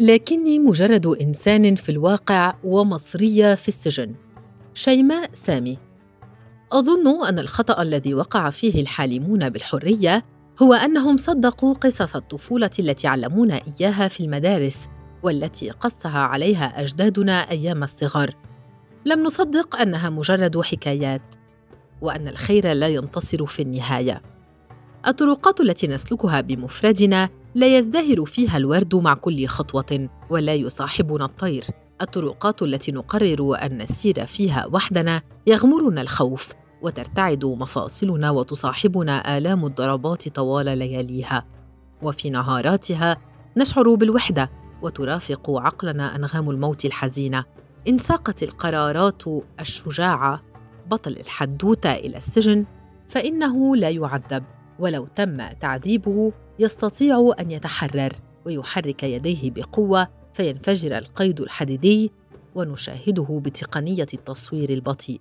لكني 0.00 0.58
مجرد 0.58 1.06
إنسان 1.06 1.74
في 1.74 1.92
الواقع 1.92 2.54
ومصرية 2.64 3.54
في 3.54 3.68
السجن. 3.68 4.14
شيماء 4.74 5.30
سامي. 5.32 5.78
أظن 6.72 7.26
أن 7.26 7.38
الخطأ 7.38 7.82
الذي 7.82 8.14
وقع 8.14 8.50
فيه 8.50 8.80
الحالمون 8.80 9.50
بالحرية 9.50 10.24
هو 10.62 10.74
أنهم 10.74 11.16
صدقوا 11.16 11.74
قصص 11.74 12.16
الطفولة 12.16 12.70
التي 12.78 13.08
علمونا 13.08 13.60
إياها 13.80 14.08
في 14.08 14.20
المدارس 14.20 14.88
والتي 15.22 15.70
قصها 15.70 16.18
عليها 16.18 16.80
أجدادنا 16.80 17.50
أيام 17.50 17.82
الصغر. 17.82 18.34
لم 19.06 19.22
نصدق 19.22 19.76
أنها 19.76 20.10
مجرد 20.10 20.60
حكايات 20.60 21.34
وأن 22.00 22.28
الخير 22.28 22.72
لا 22.72 22.88
ينتصر 22.88 23.46
في 23.46 23.62
النهاية. 23.62 24.22
الطرقات 25.06 25.60
التي 25.60 25.86
نسلكها 25.86 26.40
بمفردنا 26.40 27.28
لا 27.54 27.78
يزدهر 27.78 28.24
فيها 28.24 28.56
الورد 28.56 28.94
مع 28.94 29.14
كل 29.14 29.46
خطوة 29.46 30.08
ولا 30.30 30.54
يصاحبنا 30.54 31.24
الطير. 31.24 31.64
الطرقات 32.02 32.62
التي 32.62 32.92
نقرر 32.92 33.54
أن 33.54 33.82
نسير 33.82 34.26
فيها 34.26 34.66
وحدنا 34.72 35.22
يغمرنا 35.46 36.00
الخوف 36.00 36.52
وترتعد 36.82 37.44
مفاصلنا 37.44 38.30
وتصاحبنا 38.30 39.38
آلام 39.38 39.64
الضربات 39.64 40.28
طوال 40.28 40.78
لياليها. 40.78 41.46
وفي 42.02 42.30
نهاراتها 42.30 43.16
نشعر 43.56 43.94
بالوحدة 43.94 44.50
وترافق 44.82 45.50
عقلنا 45.50 46.16
أنغام 46.16 46.50
الموت 46.50 46.84
الحزينة. 46.84 47.44
إن 47.88 47.98
ساقت 47.98 48.42
القرارات 48.42 49.22
الشجاعة 49.60 50.42
بطل 50.90 51.10
الحدوتة 51.10 51.92
إلى 51.92 52.16
السجن 52.16 52.66
فإنه 53.08 53.76
لا 53.76 53.90
يعذب 53.90 54.44
ولو 54.78 55.06
تم 55.14 55.48
تعذيبه 55.60 56.32
يستطيع 56.60 57.32
أن 57.40 57.50
يتحرر 57.50 58.12
ويحرك 58.46 59.02
يديه 59.02 59.50
بقوة 59.50 60.08
فينفجر 60.32 60.98
القيد 60.98 61.40
الحديدي 61.40 62.12
ونشاهده 62.54 63.40
بتقنية 63.44 64.06
التصوير 64.14 64.70
البطيء. 64.70 65.20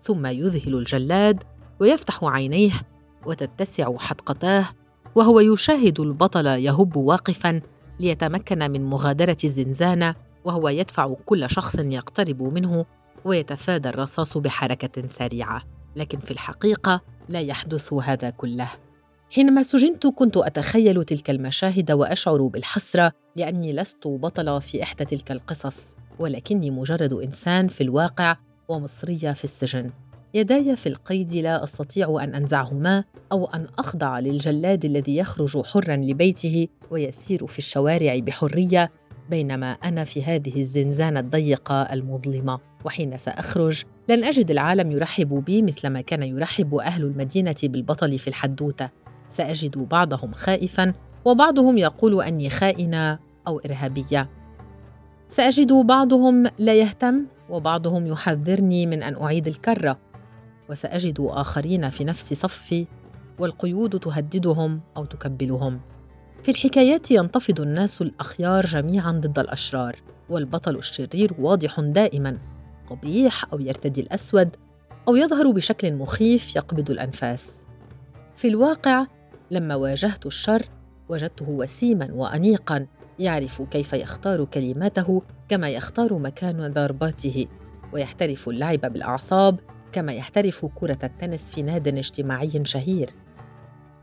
ثم 0.00 0.26
يذهل 0.26 0.74
الجلاد 0.74 1.42
ويفتح 1.80 2.24
عينيه 2.24 2.72
وتتسع 3.26 3.96
حدقتاه 3.96 4.66
وهو 5.14 5.40
يشاهد 5.40 6.00
البطل 6.00 6.46
يهب 6.46 6.96
واقفا 6.96 7.60
ليتمكن 8.00 8.70
من 8.70 8.84
مغادرة 8.84 9.36
الزنزانة 9.44 10.14
وهو 10.44 10.68
يدفع 10.68 11.14
كل 11.26 11.50
شخص 11.50 11.78
يقترب 11.78 12.42
منه 12.42 12.86
ويتفادى 13.24 13.88
الرصاص 13.88 14.38
بحركة 14.38 15.08
سريعة. 15.08 15.62
لكن 15.96 16.18
في 16.18 16.30
الحقيقة 16.30 17.00
لا 17.28 17.40
يحدث 17.40 17.92
هذا 17.92 18.30
كله. 18.30 18.68
حينما 19.34 19.62
سجنت 19.62 20.06
كنت 20.06 20.36
أتخيل 20.36 21.04
تلك 21.04 21.30
المشاهد 21.30 21.92
وأشعر 21.92 22.46
بالحسرة 22.46 23.12
لأني 23.36 23.72
لست 23.72 24.06
بطلة 24.06 24.58
في 24.58 24.82
إحدى 24.82 25.04
تلك 25.04 25.32
القصص 25.32 25.94
ولكني 26.18 26.70
مجرد 26.70 27.12
إنسان 27.12 27.68
في 27.68 27.80
الواقع 27.80 28.36
ومصريه 28.68 29.32
في 29.32 29.44
السجن. 29.44 29.90
يداي 30.34 30.76
في 30.76 30.88
القيد 30.88 31.34
لا 31.34 31.64
أستطيع 31.64 32.24
أن 32.24 32.34
أنزعهما 32.34 33.04
أو 33.32 33.46
أن 33.46 33.66
أخضع 33.78 34.18
للجلاد 34.18 34.84
الذي 34.84 35.16
يخرج 35.16 35.64
حرا 35.64 35.96
لبيته 35.96 36.68
ويسير 36.90 37.46
في 37.46 37.58
الشوارع 37.58 38.18
بحرية 38.18 38.90
بينما 39.30 39.72
أنا 39.72 40.04
في 40.04 40.22
هذه 40.24 40.60
الزنزانة 40.60 41.20
الضيقة 41.20 41.82
المظلمة. 41.82 42.58
وحين 42.84 43.18
سأخرج 43.18 43.82
لن 44.08 44.24
أجد 44.24 44.50
العالم 44.50 44.92
يرحب 44.92 45.44
بي 45.44 45.62
مثلما 45.62 46.00
كان 46.00 46.22
يرحب 46.22 46.74
أهل 46.74 47.02
المدينة 47.02 47.54
بالبطل 47.62 48.18
في 48.18 48.28
الحدوتة. 48.28 49.01
سأجد 49.32 49.78
بعضهم 49.78 50.32
خائفا 50.32 50.94
وبعضهم 51.24 51.78
يقول 51.78 52.22
أني 52.22 52.50
خائنة 52.50 53.18
أو 53.46 53.58
إرهابية. 53.58 54.28
سأجد 55.28 55.72
بعضهم 55.72 56.46
لا 56.58 56.74
يهتم 56.74 57.26
وبعضهم 57.50 58.06
يحذرني 58.06 58.86
من 58.86 59.02
أن 59.02 59.22
أعيد 59.22 59.46
الكرة. 59.46 59.98
وسأجد 60.70 61.16
آخرين 61.20 61.90
في 61.90 62.04
نفس 62.04 62.34
صفي 62.34 62.86
والقيود 63.38 64.00
تهددهم 64.00 64.80
أو 64.96 65.04
تكبلهم. 65.04 65.80
في 66.42 66.50
الحكايات 66.50 67.10
ينتفض 67.10 67.60
الناس 67.60 68.02
الأخيار 68.02 68.66
جميعا 68.66 69.12
ضد 69.12 69.38
الأشرار 69.38 69.96
والبطل 70.30 70.76
الشرير 70.76 71.34
واضح 71.38 71.80
دائما. 71.80 72.38
قبيح 72.90 73.52
أو 73.52 73.60
يرتدي 73.60 74.00
الأسود 74.00 74.56
أو 75.08 75.16
يظهر 75.16 75.50
بشكل 75.50 75.94
مخيف 75.94 76.56
يقبض 76.56 76.90
الأنفاس. 76.90 77.66
في 78.36 78.48
الواقع 78.48 79.06
لما 79.52 79.74
واجهت 79.74 80.26
الشر 80.26 80.62
وجدته 81.08 81.50
وسيما 81.50 82.08
وأنيقا 82.12 82.86
يعرف 83.18 83.62
كيف 83.62 83.92
يختار 83.92 84.44
كلماته 84.44 85.22
كما 85.48 85.68
يختار 85.68 86.18
مكان 86.18 86.72
ضرباته 86.72 87.46
ويحترف 87.92 88.48
اللعب 88.48 88.80
بالأعصاب 88.80 89.60
كما 89.92 90.12
يحترف 90.12 90.66
كرة 90.74 90.98
التنس 91.04 91.54
في 91.54 91.62
ناد 91.62 91.88
اجتماعي 91.88 92.62
شهير. 92.64 93.10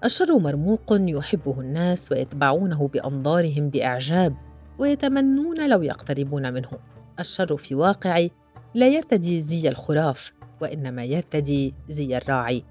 الشر 0.04 0.40
مرموق 0.40 0.82
يحبه 0.92 1.62
الناس 1.62 2.12
ويتبعونه 2.12 2.88
بأنظارهم 2.88 3.70
بإعجاب 3.70 4.36
ويتمنون 4.80 5.70
لو 5.70 5.82
يقتربون 5.82 6.54
منه. 6.54 6.70
الشر 7.20 7.58
في 7.58 7.76
واقعي 7.76 8.32
لا 8.74 8.88
يرتدي 8.88 9.42
زي 9.42 9.70
الخراف 9.70 10.34
وإنما 10.62 11.04
يرتدي 11.04 11.74
زي 11.90 12.18
الراعي. 12.18 12.64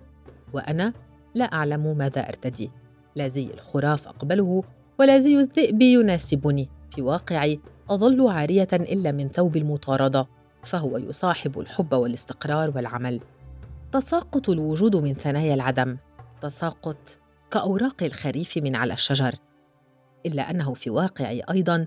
وأنا 0.53 0.93
لا 1.35 1.45
أعلم 1.45 1.97
ماذا 1.97 2.29
أرتدي. 2.29 2.71
لا 3.17 3.29
زي 3.29 3.47
الخراف 3.55 4.09
أقبله 4.09 4.63
ولا 5.01 5.19
زي 5.19 5.41
الذئب 5.41 5.83
يناسبني. 5.83 6.69
في 6.91 7.03
واقعي 7.03 7.61
أظل 7.91 8.29
عارية 8.29 8.69
إلا 8.73 9.13
من 9.13 9.29
ثوب 9.29 9.57
المطاردة 9.57 10.27
فهو 10.63 10.99
يصاحب 10.99 11.61
الحب 11.61 11.93
والاستقرار 11.93 12.73
والعمل. 12.77 13.21
تساقط 13.93 14.51
الوجود 14.51 14.97
من 14.97 15.15
ثنايا 15.15 15.55
العدم. 15.55 15.97
تساقط 16.41 17.19
كأوراق 17.51 18.03
الخريف 18.03 18.57
من 18.59 18.77
على 18.77 18.93
الشجر. 18.93 19.35
إلا 20.27 20.51
أنه 20.51 20.75
في 20.75 20.91
واقعي 20.91 21.43
أيضا 21.51 21.87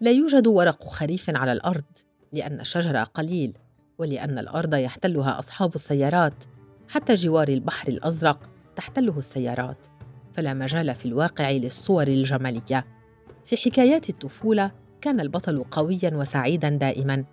لا 0.00 0.10
يوجد 0.10 0.46
ورق 0.46 0.84
خريف 0.84 1.30
على 1.30 1.52
الأرض 1.52 1.84
لأن 2.32 2.60
الشجر 2.60 2.96
قليل 2.96 3.58
ولأن 3.98 4.38
الأرض 4.38 4.74
يحتلها 4.74 5.38
أصحاب 5.38 5.74
السيارات 5.74 6.44
حتى 6.88 7.14
جوار 7.14 7.48
البحر 7.48 7.88
الأزرق. 7.88 8.51
تحتله 8.76 9.18
السيارات 9.18 9.86
فلا 10.32 10.54
مجال 10.54 10.94
في 10.94 11.04
الواقع 11.06 11.50
للصور 11.50 12.06
الجمالية. 12.06 12.86
في 13.44 13.56
حكايات 13.56 14.08
الطفولة 14.08 14.70
كان 15.00 15.20
البطل 15.20 15.64
قويا 15.70 16.10
وسعيدا 16.14 16.68
دائما 16.68 17.24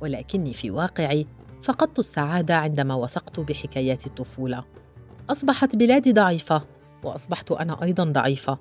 ولكني 0.00 0.52
في 0.52 0.70
واقعي 0.70 1.26
فقدت 1.62 1.98
السعادة 1.98 2.56
عندما 2.56 2.94
وثقت 2.94 3.40
بحكايات 3.40 4.06
الطفولة. 4.06 4.64
أصبحت 5.30 5.76
بلادي 5.76 6.12
ضعيفة 6.12 6.62
وأصبحت 7.04 7.52
أنا 7.52 7.82
أيضا 7.82 8.04
ضعيفة. 8.04 8.58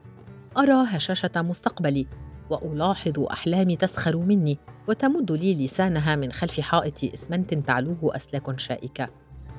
أرى 0.58 0.86
هشاشة 0.88 1.32
مستقبلي 1.42 2.08
وألاحظ 2.50 3.20
أحلامي 3.20 3.76
تسخر 3.76 4.18
مني 4.18 4.60
وتمد 4.88 5.32
لي 5.32 5.66
لسانها 5.66 6.16
من 6.16 6.32
خلف 6.32 6.60
حائط 6.60 7.04
إسمنت 7.04 7.54
تعلوه 7.54 8.16
أسلاك 8.16 8.60
شائكة. 8.60 9.10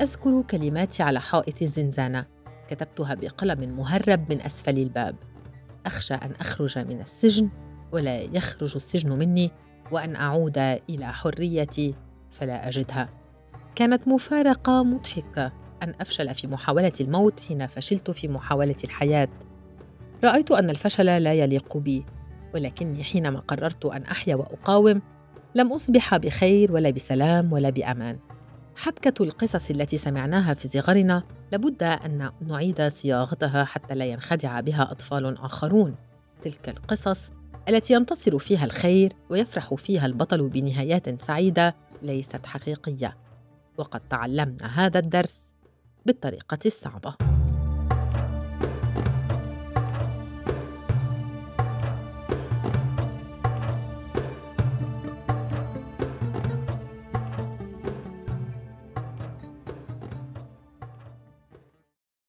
أذكر 0.02 0.42
كلماتي 0.42 1.02
على 1.02 1.20
حائط 1.20 1.62
الزنزانة. 1.62 2.35
كتبتها 2.68 3.14
بقلم 3.14 3.76
مهرب 3.76 4.30
من 4.30 4.40
أسفل 4.40 4.78
الباب. 4.78 5.16
أخشى 5.86 6.14
أن 6.14 6.32
أخرج 6.40 6.78
من 6.78 7.00
السجن 7.00 7.48
ولا 7.92 8.20
يخرج 8.20 8.72
السجن 8.74 9.18
مني 9.18 9.50
وأن 9.92 10.16
أعود 10.16 10.58
إلى 10.90 11.12
حريتي 11.12 11.94
فلا 12.30 12.68
أجدها. 12.68 13.08
كانت 13.74 14.08
مفارقة 14.08 14.82
مضحكة 14.82 15.52
أن 15.82 15.94
أفشل 16.00 16.34
في 16.34 16.46
محاولة 16.46 16.92
الموت 17.00 17.40
حين 17.40 17.66
فشلت 17.66 18.10
في 18.10 18.28
محاولة 18.28 18.76
الحياة. 18.84 19.28
رأيت 20.24 20.50
أن 20.50 20.70
الفشل 20.70 21.22
لا 21.22 21.34
يليق 21.34 21.76
بي 21.76 22.04
ولكني 22.54 23.04
حينما 23.04 23.40
قررت 23.40 23.84
أن 23.84 24.02
أحيا 24.02 24.34
وأقاوم 24.34 25.02
لم 25.54 25.72
أصبح 25.72 26.16
بخير 26.16 26.72
ولا 26.72 26.90
بسلام 26.90 27.52
ولا 27.52 27.70
بأمان. 27.70 28.18
حبكة 28.76 29.22
القصص 29.22 29.70
التي 29.70 29.96
سمعناها 29.96 30.54
في 30.54 30.68
صغرنا 30.68 31.22
لابد 31.52 31.82
أن 31.82 32.30
نعيد 32.40 32.82
صياغتها 32.82 33.64
حتى 33.64 33.94
لا 33.94 34.04
ينخدع 34.04 34.60
بها 34.60 34.90
أطفال 34.90 35.38
آخرون. 35.38 35.94
تلك 36.42 36.68
القصص 36.68 37.30
التي 37.68 37.94
ينتصر 37.94 38.38
فيها 38.38 38.64
الخير 38.64 39.12
ويفرح 39.30 39.74
فيها 39.74 40.06
البطل 40.06 40.48
بنهايات 40.48 41.20
سعيدة 41.20 41.74
ليست 42.02 42.46
حقيقية. 42.46 43.16
وقد 43.78 44.00
تعلمنا 44.00 44.86
هذا 44.86 44.98
الدرس 44.98 45.54
بالطريقة 46.06 46.58
الصعبة. 46.66 47.35